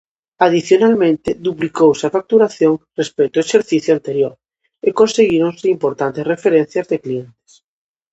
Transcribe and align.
Adicionalmente, 0.47 1.29
duplicouse 1.47 2.03
a 2.05 2.13
facturación 2.17 2.73
respecto 2.99 3.35
ao 3.37 3.45
exercicio 3.47 3.91
anterior 3.97 4.33
e 4.87 4.89
conseguíronse 4.99 5.73
importantes 5.75 6.27
referencias 6.33 6.85
de 6.91 6.97
clientes. 7.03 7.51